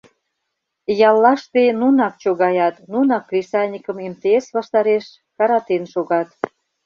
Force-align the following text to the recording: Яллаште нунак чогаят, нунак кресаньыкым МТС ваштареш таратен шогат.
Яллаште 1.09 1.63
нунак 1.79 2.13
чогаят, 2.23 2.75
нунак 2.91 3.23
кресаньыкым 3.29 3.97
МТС 4.11 4.45
ваштареш 4.55 5.05
таратен 5.37 5.83
шогат. 5.93 6.29